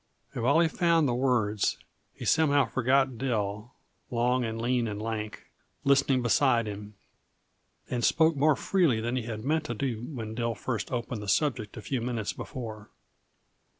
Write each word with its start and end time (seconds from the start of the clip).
And 0.33 0.41
while 0.41 0.59
he 0.59 0.67
found 0.67 1.07
the 1.07 1.13
words, 1.13 1.77
he 2.15 2.25
somehow 2.25 2.65
forgot 2.65 3.19
Dill, 3.19 3.75
long 4.09 4.43
and 4.43 4.59
lean 4.59 4.87
and 4.87 4.99
lank, 4.99 5.51
listening 5.83 6.23
beside 6.23 6.65
him, 6.65 6.95
and 7.87 8.03
spoke 8.03 8.35
more 8.35 8.55
freely 8.55 8.99
than 8.99 9.15
he 9.15 9.25
had 9.27 9.45
meant 9.45 9.65
to 9.65 9.75
do 9.75 10.01
when 10.01 10.33
Dill 10.33 10.55
first 10.55 10.91
opened 10.91 11.21
the 11.21 11.27
subject 11.27 11.77
a 11.77 11.83
few 11.83 12.01
minutes 12.01 12.33
before. 12.33 12.89